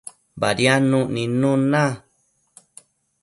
Badiadnuc 0.41 1.07
nidnun 1.13 1.61
na 1.71 1.83